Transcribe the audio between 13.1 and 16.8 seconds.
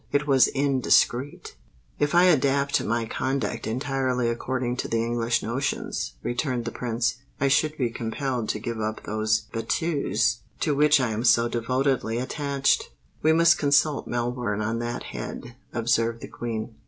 "We must consult Melbourne on that head," observed the Queen.